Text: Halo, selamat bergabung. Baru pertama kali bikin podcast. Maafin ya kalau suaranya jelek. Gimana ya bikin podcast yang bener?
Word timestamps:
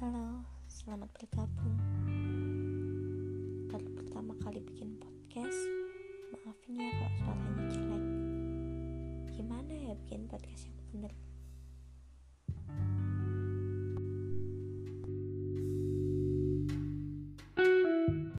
Halo, 0.00 0.40
selamat 0.64 1.12
bergabung. 1.12 1.76
Baru 3.68 3.84
pertama 4.00 4.32
kali 4.40 4.64
bikin 4.64 4.96
podcast. 4.96 5.60
Maafin 6.32 6.80
ya 6.80 6.88
kalau 6.88 7.12
suaranya 7.20 7.64
jelek. 7.68 8.04
Gimana 9.36 9.72
ya 9.76 9.92
bikin 10.00 10.24
podcast 10.24 10.72
yang 10.72 10.80
bener? 10.88 11.12